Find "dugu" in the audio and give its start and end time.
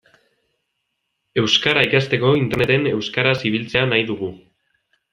4.13-4.35